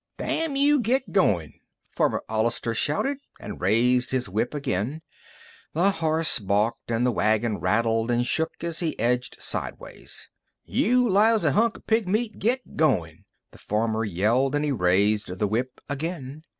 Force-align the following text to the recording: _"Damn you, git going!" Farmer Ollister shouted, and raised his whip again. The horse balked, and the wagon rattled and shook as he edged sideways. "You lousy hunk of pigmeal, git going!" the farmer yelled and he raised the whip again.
_"Damn 0.25 0.55
you, 0.55 0.79
git 0.79 1.11
going!" 1.11 1.59
Farmer 1.91 2.23
Ollister 2.27 2.73
shouted, 2.73 3.19
and 3.39 3.61
raised 3.61 4.09
his 4.09 4.27
whip 4.27 4.55
again. 4.55 5.03
The 5.73 5.91
horse 5.91 6.39
balked, 6.39 6.89
and 6.89 7.05
the 7.05 7.11
wagon 7.11 7.59
rattled 7.59 8.09
and 8.09 8.25
shook 8.25 8.63
as 8.63 8.79
he 8.79 8.97
edged 8.99 9.37
sideways. 9.39 10.31
"You 10.65 11.07
lousy 11.07 11.49
hunk 11.51 11.77
of 11.77 11.85
pigmeal, 11.85 12.29
git 12.39 12.75
going!" 12.75 13.25
the 13.51 13.59
farmer 13.59 14.03
yelled 14.03 14.55
and 14.55 14.65
he 14.65 14.71
raised 14.71 15.37
the 15.37 15.45
whip 15.47 15.79
again. 15.87 16.45